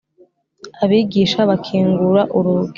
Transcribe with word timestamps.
abigisha 0.83 1.39
bakingura 1.49 2.21
urugi, 2.37 2.69